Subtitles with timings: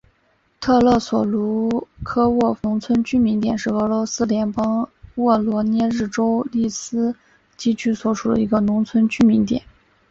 [0.59, 7.15] 特列索鲁科沃农村居民点是俄罗斯联邦沃罗涅日州利斯
[7.55, 9.63] 基区所属的一个农村居民点。